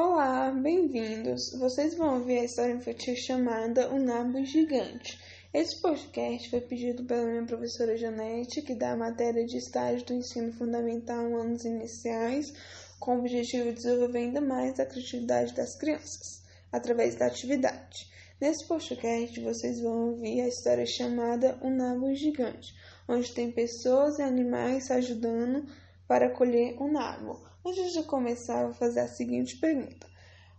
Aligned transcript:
Olá, 0.00 0.52
bem-vindos! 0.52 1.50
Vocês 1.58 1.96
vão 1.96 2.20
ouvir 2.20 2.38
a 2.38 2.44
história 2.44 2.72
infantil 2.72 3.16
chamada 3.16 3.92
O 3.92 3.98
Nabo 3.98 4.44
Gigante. 4.44 5.18
Esse 5.52 5.82
podcast 5.82 6.48
foi 6.50 6.60
pedido 6.60 7.02
pela 7.02 7.26
minha 7.26 7.44
professora 7.44 7.96
Janete, 7.96 8.62
que 8.62 8.76
dá 8.76 8.92
a 8.92 8.96
matéria 8.96 9.44
de 9.44 9.56
estágio 9.56 10.06
do 10.06 10.14
ensino 10.14 10.52
fundamental 10.52 11.36
anos 11.36 11.64
iniciais, 11.64 12.52
com 13.00 13.16
o 13.16 13.18
objetivo 13.18 13.70
de 13.70 13.72
desenvolver 13.72 14.18
ainda 14.18 14.40
mais 14.40 14.78
a 14.78 14.86
criatividade 14.86 15.52
das 15.52 15.76
crianças, 15.76 16.44
através 16.70 17.16
da 17.16 17.26
atividade. 17.26 18.08
Nesse 18.40 18.68
podcast, 18.68 19.40
vocês 19.40 19.80
vão 19.80 20.10
ouvir 20.10 20.42
a 20.42 20.46
história 20.46 20.86
chamada 20.86 21.58
O 21.60 21.70
Nabo 21.70 22.14
Gigante, 22.14 22.72
onde 23.08 23.34
tem 23.34 23.50
pessoas 23.50 24.20
e 24.20 24.22
animais 24.22 24.92
ajudando 24.92 25.66
para 26.08 26.30
colher 26.30 26.74
um 26.80 26.90
nabo. 26.90 27.46
Antes 27.64 27.92
de 27.92 28.02
começar, 28.04 28.64
vou 28.64 28.72
fazer 28.72 29.00
a 29.00 29.08
seguinte 29.08 29.58
pergunta: 29.58 30.06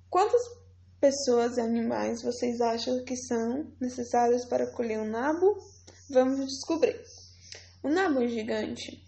Quantas 0.10 0.42
pessoas 1.02 1.58
e 1.58 1.62
animais 1.62 2.22
vocês 2.22 2.62
acham 2.62 3.04
que 3.04 3.18
são 3.18 3.74
necessárias 3.82 4.46
para 4.46 4.68
colher 4.68 5.00
um 5.00 5.10
nabo? 5.10 5.58
Vamos 6.10 6.46
descobrir. 6.46 7.02
O 7.84 7.90
nabo 7.90 8.28
gigante. 8.28 9.04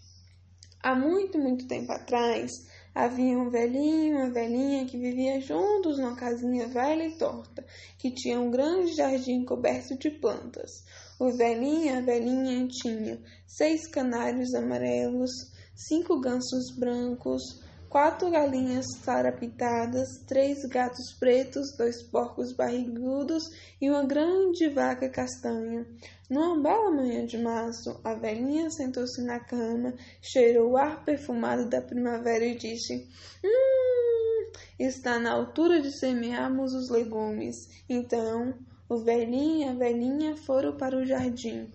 Há 0.82 0.96
muito, 0.96 1.38
muito 1.38 1.68
tempo 1.68 1.92
atrás, 1.92 2.50
havia 2.92 3.38
um 3.38 3.50
velhinho 3.50 4.16
uma 4.16 4.30
velhinha 4.30 4.84
que 4.84 4.98
viviam 4.98 5.40
juntos 5.40 5.98
numa 5.98 6.16
casinha 6.16 6.66
velha 6.66 7.06
e 7.06 7.16
torta, 7.16 7.64
que 7.98 8.10
tinha 8.10 8.40
um 8.40 8.50
grande 8.50 8.92
jardim 8.94 9.44
coberto 9.44 9.96
de 9.96 10.10
plantas. 10.10 10.84
O 11.20 11.30
velhinho 11.36 11.84
e 11.84 11.88
a 11.90 12.00
velhinha 12.00 12.66
tinham 12.66 13.20
seis 13.46 13.86
canários 13.86 14.54
amarelos, 14.54 15.52
cinco 15.88 16.20
gansos 16.20 16.70
brancos, 16.76 17.60
quatro 17.88 18.30
galinhas 18.30 18.86
sarapitadas, 19.04 20.08
três 20.26 20.64
gatos 20.64 21.12
pretos, 21.18 21.76
dois 21.76 22.02
porcos 22.02 22.52
barrigudos 22.52 23.44
e 23.80 23.90
uma 23.90 24.04
grande 24.04 24.68
vaca 24.70 25.10
castanha. 25.10 25.86
Numa 26.30 26.62
bela 26.62 26.90
manhã 26.90 27.26
de 27.26 27.36
março, 27.36 28.00
a 28.02 28.14
velhinha 28.14 28.70
sentou-se 28.70 29.22
na 29.22 29.40
cama, 29.40 29.92
cheirou 30.22 30.70
o 30.70 30.76
ar 30.78 31.04
perfumado 31.04 31.68
da 31.68 31.82
primavera 31.82 32.46
e 32.46 32.56
disse: 32.56 33.06
Hum, 33.44 34.50
está 34.78 35.18
na 35.18 35.32
altura 35.32 35.82
de 35.82 35.90
semearmos 35.98 36.72
os 36.72 36.88
legumes. 36.88 37.56
Então, 37.88 38.54
o 38.88 38.98
velhinho 38.98 39.66
e 39.66 39.68
a 39.68 39.74
velhinha 39.74 40.36
foram 40.36 40.76
para 40.76 40.96
o 40.96 41.04
jardim. 41.04 41.70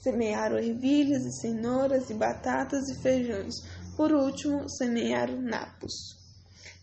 Semearam 0.00 0.58
ervilhas 0.58 1.24
e 1.24 1.40
cenouras 1.40 2.08
e 2.10 2.14
batatas 2.14 2.88
e 2.88 3.02
feijões. 3.02 3.54
Por 3.96 4.12
último, 4.12 4.68
semearam 4.68 5.40
napos. 5.40 6.18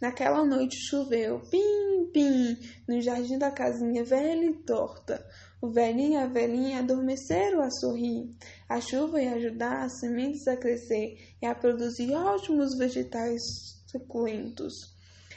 Naquela 0.01 0.43
noite 0.45 0.75
choveu, 0.89 1.39
pim, 1.49 2.11
pim, 2.11 2.57
no 2.87 3.01
jardim 3.01 3.37
da 3.37 3.49
casinha 3.49 4.03
velha 4.03 4.45
e 4.45 4.53
torta. 4.63 5.25
O 5.61 5.71
velhinho 5.71 6.13
e 6.13 6.17
a 6.17 6.27
velhinha 6.27 6.79
adormeceram 6.79 7.61
a 7.61 7.71
sorrir. 7.71 8.29
A 8.67 8.81
chuva 8.81 9.21
ia 9.21 9.35
ajudar 9.35 9.83
as 9.83 9.99
sementes 9.99 10.45
a 10.47 10.57
crescer 10.57 11.17
e 11.41 11.45
a 11.45 11.55
produzir 11.55 12.13
ótimos 12.13 12.77
vegetais 12.77 13.41
suculentos. 13.87 14.73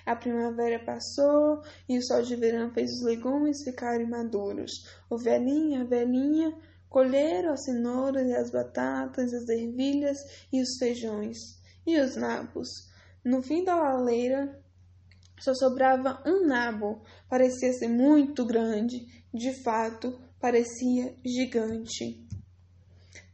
A 0.04 0.16
primavera 0.16 0.82
passou 0.84 1.62
e 1.88 1.96
o 1.96 2.02
sol 2.02 2.22
de 2.22 2.34
verão 2.34 2.72
fez 2.72 2.90
os 2.90 3.04
legumes 3.04 3.62
ficarem 3.62 4.08
maduros. 4.08 4.72
O 5.08 5.16
velhinho 5.16 5.78
e 5.78 5.82
a 5.82 5.84
velhinha 5.84 6.52
colheram 6.88 7.52
as 7.52 7.64
cenouras 7.64 8.26
e 8.26 8.34
as 8.34 8.50
batatas, 8.50 9.32
as 9.32 9.48
ervilhas 9.48 10.18
e 10.52 10.60
os 10.60 10.76
feijões 10.78 11.36
e 11.86 11.98
os 12.00 12.16
nabos. 12.16 12.68
No 13.24 13.42
fim 13.42 13.64
da 13.64 13.76
laleira 13.76 14.58
só 15.40 15.54
sobrava 15.54 16.22
um 16.26 16.46
nabo. 16.46 17.02
Parecia 17.28 17.72
ser 17.72 17.88
muito 17.88 18.44
grande. 18.44 19.06
De 19.32 19.52
fato, 19.62 20.18
parecia 20.40 21.14
gigante. 21.24 22.26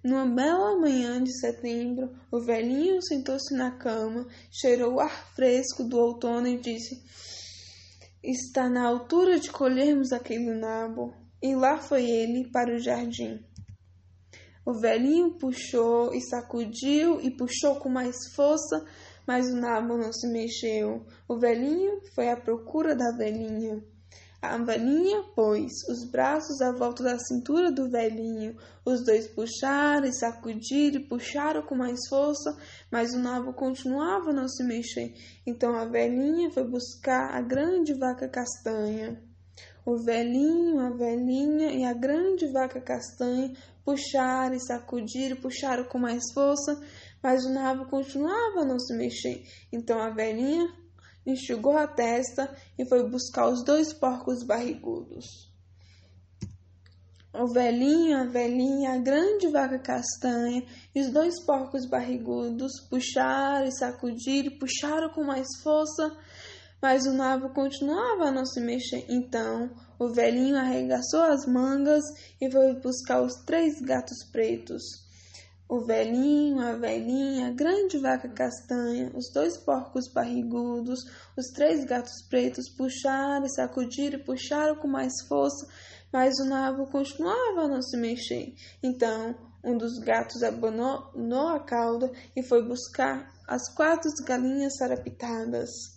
Numa 0.03 0.27
bela 0.27 0.79
manhã 0.79 1.23
de 1.23 1.33
setembro, 1.39 2.15
o 2.31 2.39
velhinho 2.39 3.01
sentou-se 3.03 3.55
na 3.55 3.71
cama, 3.71 4.27
cheirou 4.51 4.95
o 4.95 5.01
ar 5.01 5.35
fresco 5.35 5.83
do 5.83 5.99
outono 5.99 6.47
e 6.47 6.59
disse: 6.59 7.03
Está 8.23 8.69
na 8.69 8.87
altura 8.87 9.41
de 9.41 9.51
colhermos 9.51 10.13
aquele 10.13 10.55
nabo. 10.55 11.15
E 11.45 11.55
lá 11.55 11.77
foi 11.77 12.09
ele 12.09 12.49
para 12.51 12.75
o 12.75 12.79
jardim. 12.79 13.39
O 14.65 14.73
velhinho 14.81 15.33
puxou 15.33 16.15
e 16.15 16.21
sacudiu 16.23 17.21
e 17.21 17.31
puxou 17.31 17.77
com 17.77 17.91
mais 17.91 18.17
força, 18.35 18.83
mas 19.27 19.53
o 19.53 19.57
nabo 19.57 19.99
não 19.99 20.11
se 20.11 20.27
mexeu. 20.27 21.05
O 21.29 21.39
velhinho 21.39 22.01
foi 22.15 22.31
à 22.31 22.37
procura 22.39 22.97
da 22.97 23.11
velhinha. 23.11 23.85
A 24.41 24.57
velhinha 24.57 25.23
pôs 25.35 25.71
os 25.91 26.11
braços 26.11 26.63
à 26.63 26.73
volta 26.73 27.03
da 27.03 27.19
cintura 27.19 27.71
do 27.71 27.91
velhinho. 27.91 28.57
Os 28.83 29.05
dois 29.05 29.29
puxaram 29.29 30.07
e 30.07 30.15
sacudiram 30.15 31.03
e 31.03 31.07
puxaram 31.07 31.61
com 31.61 31.75
mais 31.75 32.09
força, 32.09 32.57
mas 32.91 33.13
o 33.13 33.19
nabo 33.19 33.53
continuava 33.53 34.31
a 34.31 34.35
não 34.35 34.49
se 34.49 34.65
mexer. 34.65 35.13
Então 35.47 35.75
a 35.75 35.85
velhinha 35.85 36.51
foi 36.51 36.65
buscar 36.65 37.35
a 37.35 37.43
grande 37.43 37.93
vaca 37.93 38.31
castanha. 38.31 39.23
O 39.87 39.99
velhinho, 39.99 40.81
a 40.81 40.91
velhinha 40.91 41.71
e 41.73 41.85
a 41.85 41.93
grande 41.93 42.47
vaca 42.47 42.81
castanha 42.81 43.55
puxaram 43.85 44.55
e 44.55 44.61
sacudiram, 44.61 45.37
puxaram 45.37 45.85
com 45.85 45.99
mais 45.99 46.23
força, 46.33 46.81
mas 47.23 47.45
o 47.45 47.53
nabo 47.53 47.87
continuava 47.87 48.61
a 48.61 48.65
não 48.65 48.79
se 48.79 48.97
mexer. 48.97 49.43
Então 49.71 50.01
a 50.01 50.09
velhinha 50.09 50.67
enxugou 51.27 51.77
a 51.77 51.87
testa 51.87 52.55
e 52.79 52.89
foi 52.89 53.09
buscar 53.09 53.49
os 53.49 53.63
dois 53.63 53.93
porcos 53.93 54.43
barrigudos. 54.43 55.53
O 57.33 57.49
velhinho, 57.49 58.17
a 58.17 58.25
velhinha, 58.25 58.93
a 58.93 58.99
grande 58.99 59.49
vaca 59.49 59.79
castanha 59.79 60.65
e 60.95 61.01
os 61.01 61.11
dois 61.11 61.45
porcos 61.45 61.85
barrigudos 61.85 62.73
puxaram 62.89 63.67
e 63.67 63.77
sacudiram, 63.77 64.57
puxaram 64.57 65.09
com 65.11 65.25
mais 65.25 65.49
força, 65.63 66.17
mas 66.85 67.07
o 67.07 67.15
nabo 67.15 67.49
continuava 67.49 68.25
a 68.25 68.31
não 68.31 68.45
se 68.45 68.61
mexer. 68.61 69.07
Então 69.09 69.71
o 69.99 70.13
velhinho 70.13 70.55
arregaçou 70.55 71.23
as 71.23 71.47
mangas 71.47 72.05
e 72.39 72.53
foi 72.53 72.75
buscar 72.75 73.23
os 73.23 73.37
três 73.47 73.81
gatos 73.81 74.23
pretos. 74.31 74.83
O 75.67 75.81
velhinho, 75.81 76.61
a 76.61 76.77
velhinha, 76.77 77.49
a 77.49 77.53
grande 77.53 77.97
vaca 77.97 78.29
castanha, 78.29 79.11
os 79.15 79.33
dois 79.33 79.57
porcos 79.57 80.13
barrigudos, 80.13 81.01
os 81.35 81.47
três 81.55 81.87
gatos 81.87 82.21
pretos 82.29 82.69
puxaram, 82.77 83.49
sacudiram 83.49 84.19
e 84.19 84.23
puxaram 84.23 84.77
com 84.77 84.87
mais 84.87 85.15
força, 85.27 85.67
mas 86.13 86.39
o 86.39 86.45
nabo 86.45 86.87
continuava 86.89 87.63
a 87.63 87.69
não 87.69 87.81
se 87.81 87.97
mexer. 87.97 88.53
Então, 88.83 89.35
um 89.65 89.79
dos 89.79 89.99
gatos 90.01 90.43
abandonou 90.43 91.49
a 91.49 91.61
cauda 91.61 92.13
e 92.37 92.43
foi 92.43 92.63
buscar 92.63 93.33
as 93.49 93.75
quatro 93.75 94.11
galinhas 94.27 94.77
sarapitadas 94.77 95.94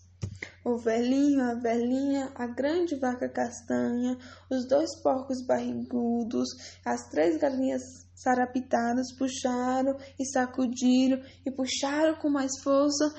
o 0.67 0.77
velhinho, 0.77 1.41
a 1.43 1.53
velhinha, 1.53 2.29
a 2.35 2.45
grande 2.45 2.97
vaca 2.97 3.29
castanha, 3.29 4.17
os 4.51 4.67
dois 4.67 5.01
porcos 5.01 5.41
barrigudos, 5.45 6.49
as 6.83 7.07
três 7.09 7.37
galinhas 7.37 7.81
sarapitadas 8.13 9.15
puxaram 9.17 9.97
e 10.19 10.25
sacudiram 10.25 11.23
e 11.45 11.51
puxaram 11.51 12.15
com 12.15 12.29
mais 12.29 12.51
força, 12.61 13.13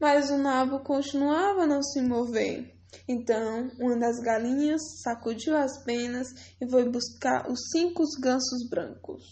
mas 0.00 0.30
o 0.30 0.38
nabo 0.38 0.80
continuava 0.80 1.62
a 1.62 1.66
não 1.66 1.80
se 1.80 2.02
mover. 2.02 2.74
Então, 3.06 3.70
uma 3.78 3.96
das 3.96 4.18
galinhas 4.18 4.80
sacudiu 5.00 5.56
as 5.56 5.84
penas 5.84 6.26
e 6.60 6.68
foi 6.68 6.90
buscar 6.90 7.48
os 7.48 7.68
cinco 7.70 8.02
gansos 8.20 8.68
brancos. 8.68 9.22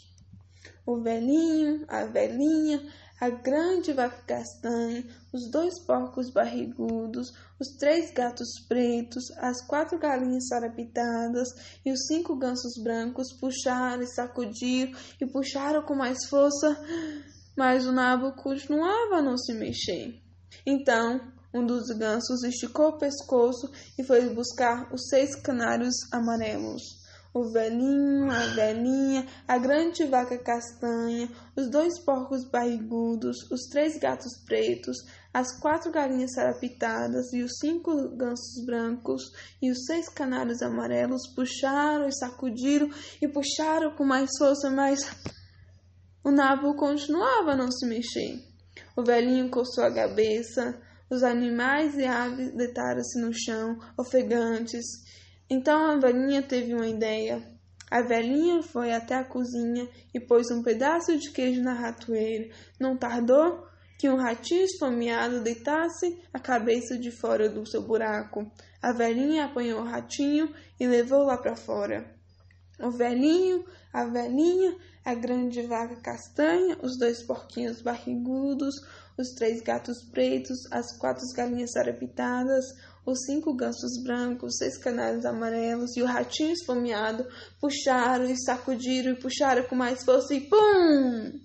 O 0.87 1.03
velhinho, 1.03 1.85
a 1.89 2.05
velhinha, 2.05 2.81
a 3.21 3.31
grande 3.31 3.93
vaca 3.93 4.23
castanha, 4.27 5.05
os 5.33 5.51
dois 5.51 5.79
porcos 5.85 6.31
barrigudos, 6.31 7.33
os 7.59 7.69
três 7.77 8.13
gatos 8.13 8.49
pretos, 8.69 9.25
as 9.39 9.61
quatro 9.67 9.99
galinhas 9.99 10.47
sarapitadas 10.49 11.49
e 11.85 11.91
os 11.91 12.07
cinco 12.07 12.37
gansos 12.37 12.81
brancos 12.83 13.33
puxaram 13.33 14.03
e 14.03 14.07
sacudiram 14.07 14.93
e 15.21 15.27
puxaram 15.27 15.83
com 15.83 15.97
mais 15.97 16.27
força, 16.27 16.79
mas 17.57 17.87
o 17.87 17.93
nabo 17.93 18.33
continuava 18.33 19.17
a 19.17 19.23
não 19.23 19.37
se 19.37 19.53
mexer. 19.53 20.23
Então, 20.65 21.21
um 21.53 21.67
dos 21.67 21.89
gansos 21.97 22.45
esticou 22.45 22.91
o 22.91 22.99
pescoço 22.99 23.71
e 23.99 24.05
foi 24.05 24.29
buscar 24.33 24.93
os 24.93 25.09
seis 25.09 25.35
canários 25.35 25.95
amarelos 26.13 26.99
o 27.41 27.53
velhinho, 27.53 28.31
a 28.31 28.47
velhinha, 28.55 29.27
a 29.47 29.59
grande 29.59 30.05
vaca 30.05 30.37
castanha, 30.39 31.29
os 31.57 31.71
dois 31.71 31.99
porcos 31.99 32.45
barrigudos, 32.45 33.37
os 33.51 33.69
três 33.71 33.99
gatos 33.99 34.33
pretos, 34.45 34.97
as 35.33 35.59
quatro 35.61 35.93
galinhas 35.93 36.35
sarapitadas 36.35 37.33
e 37.33 37.43
os 37.43 37.59
cinco 37.59 38.17
gansos 38.17 38.65
brancos 38.67 39.23
e 39.63 39.71
os 39.71 39.85
seis 39.87 40.09
canários 40.09 40.63
amarelos 40.63 41.33
puxaram 41.35 42.09
e 42.09 42.17
sacudiram 42.17 42.91
e 43.23 43.29
puxaram 43.29 43.95
com 43.95 44.05
mais 44.05 44.31
força, 44.39 44.69
mas 44.71 45.01
o 46.25 46.31
nabo 46.31 46.75
continuava 46.75 47.53
a 47.53 47.57
não 47.57 47.71
se 47.71 47.87
mexer. 47.87 48.43
O 48.97 49.05
velhinho 49.05 49.49
coçou 49.51 49.85
a 49.85 49.95
cabeça, 49.95 50.81
Os 51.11 51.23
animais 51.23 51.97
e 51.97 52.05
aves 52.05 52.55
deitaram-se 52.55 53.19
no 53.19 53.33
chão, 53.33 53.79
ofegantes. 53.97 54.85
Então 55.51 55.91
a 55.91 55.97
velhinha 55.97 56.43
teve 56.43 56.75
uma 56.75 56.87
ideia. 56.87 57.43
A 57.91 58.03
velhinha 58.03 58.63
foi 58.63 58.93
até 58.93 59.15
a 59.15 59.25
cozinha 59.25 59.89
e 60.13 60.21
pôs 60.21 60.51
um 60.51 60.63
pedaço 60.63 61.17
de 61.19 61.31
queijo 61.31 61.63
na 61.63 61.73
ratoeira. 61.73 62.51
Não 62.79 62.97
tardou 62.97 63.67
que 63.99 64.09
um 64.09 64.17
ratinho 64.17 64.65
esfomeado 64.65 65.41
deitasse 65.41 66.23
a 66.33 66.39
cabeça 66.39 66.99
de 66.99 67.11
fora 67.11 67.49
do 67.49 67.67
seu 67.67 67.83
buraco. 67.83 68.51
A 68.83 68.93
velhinha 68.93 69.47
apanhou 69.47 69.81
o 69.81 69.85
ratinho 69.85 70.55
e 70.79 70.87
levou 70.87 71.25
lá 71.25 71.39
para 71.39 71.57
fora. 71.57 72.15
O 72.79 72.91
velhinho, 72.91 73.65
a 73.93 74.05
velhinha, 74.05 74.77
a 75.05 75.15
grande 75.15 75.63
vaca 75.63 75.97
castanha, 75.97 76.79
os 76.83 76.97
dois 76.97 77.23
porquinhos 77.23 77.81
barrigudos, 77.81 78.77
os 79.17 79.31
três 79.31 79.61
gatos 79.63 80.03
pretos, 80.03 80.71
as 80.71 80.97
quatro 80.97 81.25
galinhas 81.35 81.73
sarapitadas, 81.73 82.67
os 83.11 83.25
cinco 83.25 83.55
gansos 83.55 84.03
brancos, 84.03 84.59
seis 84.59 84.77
canários 84.77 85.25
amarelos 85.25 85.97
e 85.97 86.03
o 86.03 86.07
ratinho 86.07 86.53
esfomeado 86.53 87.27
puxaram 87.59 88.27
e 88.27 88.37
sacudiram 88.37 89.13
e 89.13 89.21
puxaram 89.21 89.63
com 89.65 89.75
mais 89.75 90.05
força 90.05 90.35
e 90.35 90.41
pum! 90.41 91.41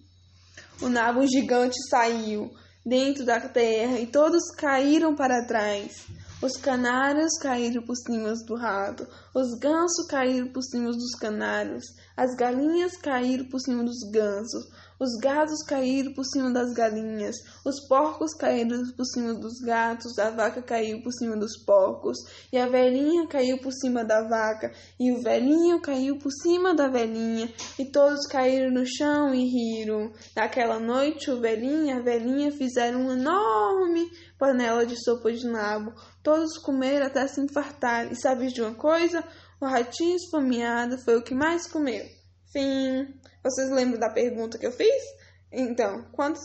O 0.81 0.89
nabo 0.89 1.25
gigante 1.25 1.77
saiu 1.89 2.51
dentro 2.85 3.23
da 3.25 3.39
terra 3.39 3.97
e 3.99 4.07
todos 4.07 4.43
caíram 4.57 5.15
para 5.15 5.47
trás. 5.47 6.05
Os 6.41 6.57
canários 6.57 7.37
caíram 7.41 7.81
por 7.83 7.95
cima 7.95 8.33
do 8.45 8.55
rato, 8.55 9.07
os 9.33 9.57
gansos 9.57 10.05
caíram 10.09 10.51
por 10.51 10.61
cima 10.61 10.91
dos 10.91 11.15
canários, 11.15 11.85
as 12.17 12.35
galinhas 12.35 12.97
caíram 12.97 13.45
por 13.45 13.61
cima 13.61 13.81
dos 13.81 13.99
gansos, 14.11 14.65
os 15.03 15.17
gatos 15.17 15.61
caíram 15.63 16.13
por 16.13 16.23
cima 16.23 16.49
das 16.51 16.71
galinhas, 16.73 17.35
os 17.65 17.85
porcos 17.87 18.33
caíram 18.33 18.83
por 18.95 19.05
cima 19.05 19.33
dos 19.33 19.59
gatos, 19.59 20.17
a 20.17 20.29
vaca 20.29 20.61
caiu 20.61 21.03
por 21.03 21.11
cima 21.11 21.35
dos 21.35 21.57
porcos, 21.65 22.17
e 22.51 22.57
a 22.57 22.67
velhinha 22.67 23.27
caiu 23.27 23.59
por 23.59 23.73
cima 23.73 24.05
da 24.05 24.21
vaca, 24.21 24.71
e 24.97 25.11
o 25.11 25.21
velhinho 25.21 25.81
caiu 25.81 26.17
por 26.17 26.31
cima 26.31 26.73
da 26.73 26.87
velhinha, 26.87 27.53
e 27.77 27.85
todos 27.85 28.25
caíram 28.27 28.71
no 28.71 28.85
chão 28.85 29.33
e 29.33 29.43
riram. 29.43 30.13
Naquela 30.35 30.79
noite, 30.79 31.29
o 31.29 31.39
velhinho 31.39 31.85
e 31.87 31.91
a 31.91 31.99
velhinha 31.99 32.51
fizeram 32.51 33.01
uma 33.01 33.13
enorme 33.13 34.09
panela 34.39 34.85
de 34.85 34.95
sopa 35.03 35.31
de 35.31 35.45
nabo. 35.45 35.93
Todos 36.23 36.57
comeram 36.57 37.07
até 37.07 37.27
se 37.27 37.41
infartar. 37.41 38.11
E 38.11 38.15
sabes 38.15 38.53
de 38.53 38.61
uma 38.61 38.73
coisa? 38.73 39.23
O 39.59 39.65
ratinho 39.65 40.15
esfomeado 40.15 40.97
foi 40.97 41.17
o 41.17 41.23
que 41.23 41.33
mais 41.33 41.67
comeu. 41.67 42.22
Fim. 42.53 43.19
Vocês 43.43 43.69
lembram 43.71 43.99
da 43.99 44.09
pergunta 44.09 44.57
que 44.57 44.65
eu 44.65 44.71
fiz? 44.71 45.03
Então, 45.51 46.03
quantas 46.11 46.43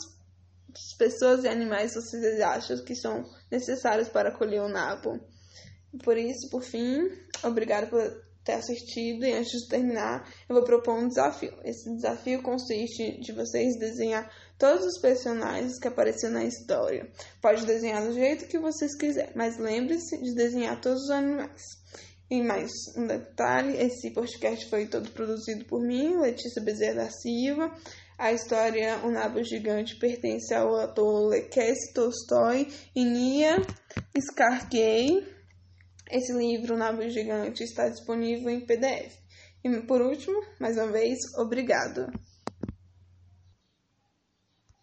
pessoas 0.98 1.44
e 1.44 1.48
animais 1.48 1.94
vocês 1.94 2.40
acham 2.40 2.82
que 2.84 2.96
são 2.96 3.24
necessários 3.50 4.08
para 4.08 4.36
colher 4.36 4.62
o 4.62 4.68
nabo? 4.68 5.20
Por 6.02 6.16
isso, 6.16 6.48
por 6.50 6.62
fim, 6.62 7.08
obrigado 7.44 7.88
por 7.88 8.02
ter 8.44 8.54
assistido 8.54 9.24
e 9.26 9.32
antes 9.32 9.50
de 9.50 9.68
terminar, 9.68 10.26
eu 10.48 10.54
vou 10.54 10.64
propor 10.64 10.94
um 10.94 11.08
desafio. 11.08 11.54
Esse 11.62 11.94
desafio 11.94 12.42
consiste 12.42 13.20
de 13.20 13.32
vocês 13.32 13.78
desenhar 13.78 14.30
todos 14.58 14.86
os 14.86 14.98
personagens 15.00 15.78
que 15.78 15.88
apareceram 15.88 16.34
na 16.34 16.44
história. 16.44 17.10
Pode 17.42 17.66
desenhar 17.66 18.02
do 18.02 18.14
jeito 18.14 18.48
que 18.48 18.58
vocês 18.58 18.96
quiserem, 18.96 19.32
mas 19.36 19.58
lembre-se 19.58 20.16
de 20.22 20.34
desenhar 20.34 20.80
todos 20.80 21.02
os 21.04 21.10
animais. 21.10 21.62
E 22.30 22.42
mais 22.42 22.70
um 22.94 23.06
detalhe, 23.06 23.74
esse 23.78 24.10
podcast 24.10 24.68
foi 24.68 24.86
todo 24.86 25.10
produzido 25.12 25.64
por 25.64 25.80
mim, 25.80 26.20
Letícia 26.20 26.60
Bezerra 26.60 27.04
da 27.04 27.10
Silva. 27.10 27.74
A 28.18 28.34
história 28.34 28.98
O 29.02 29.10
Nabo 29.10 29.42
Gigante 29.42 29.96
pertence 29.96 30.52
ao 30.52 30.76
autor 30.76 31.28
Lekev 31.28 31.74
Tolstói 31.94 32.68
e 32.94 33.02
Nia 33.02 33.56
Skarkey. 34.14 35.26
Esse 36.10 36.34
livro, 36.34 36.74
O 36.74 36.76
Nabo 36.76 37.08
Gigante, 37.08 37.64
está 37.64 37.88
disponível 37.88 38.50
em 38.50 38.60
PDF. 38.60 39.16
E 39.64 39.80
por 39.86 40.02
último, 40.02 40.38
mais 40.60 40.76
uma 40.76 40.92
vez, 40.92 41.16
obrigado. 41.38 42.12